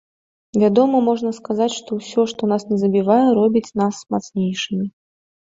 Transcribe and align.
Вядома, 0.61 1.01
можна 1.07 1.31
сказаць, 1.39 1.67
што 1.79 1.97
ўсё, 1.99 2.25
што 2.31 2.49
нас 2.53 2.65
не 2.71 2.77
забівае, 2.85 3.19
робіць 3.39 3.75
нас 3.85 4.03
мацнейшымі. 4.17 4.85